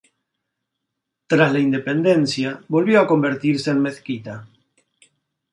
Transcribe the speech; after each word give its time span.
Tras 1.27 1.53
la 1.53 1.59
independencia, 1.59 2.63
volvió 2.67 3.01
a 3.01 3.05
convertirse 3.05 3.69
en 3.69 3.83
mezquita. 3.83 4.47